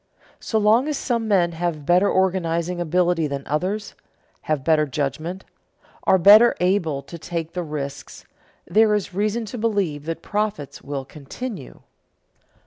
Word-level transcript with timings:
So 0.39 0.57
long 0.57 0.87
as 0.87 0.97
some 0.97 1.27
men 1.27 1.51
have 1.51 1.85
better 1.85 2.09
organizing 2.09 2.81
ability 2.81 3.27
than 3.27 3.45
others, 3.45 3.93
have 4.49 4.63
better 4.63 4.87
judgment, 4.87 5.45
are 6.05 6.17
better 6.17 6.55
able 6.59 7.03
to 7.03 7.19
take 7.19 7.53
the 7.53 7.61
risks, 7.61 8.25
there 8.65 8.95
is 8.95 9.13
reason 9.13 9.45
to 9.45 9.59
believe 9.59 10.05
that 10.05 10.23
profits 10.23 10.81
will 10.81 11.05
continue. 11.05 11.81